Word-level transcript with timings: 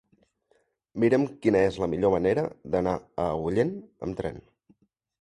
Mira'm 1.03 1.27
quina 1.43 1.61
és 1.67 1.77
la 1.85 1.91
millor 1.93 2.15
manera 2.15 2.49
d'anar 2.77 2.97
a 3.27 3.31
Agullent 3.37 3.79
amb 4.09 4.23
tren. 4.25 4.47